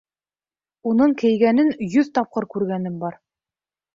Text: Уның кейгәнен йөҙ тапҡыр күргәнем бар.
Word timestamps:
Уның 0.91 1.11
кейгәнен 1.23 1.69
йөҙ 1.87 2.09
тапҡыр 2.17 2.47
күргәнем 2.53 2.97
бар. 3.03 3.21